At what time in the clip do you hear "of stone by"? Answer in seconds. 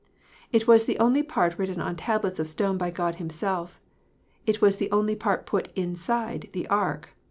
2.39-2.89